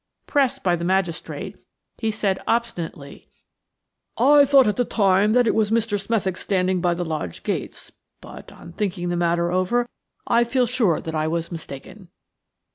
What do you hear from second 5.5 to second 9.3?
was Mr. Smethick standing by the lodge gates, but on thinking the